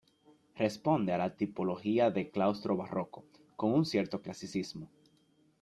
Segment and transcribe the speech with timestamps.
[0.55, 3.23] Responde a la tipología de claustro barroco
[3.55, 4.89] con un cierto clasicismo.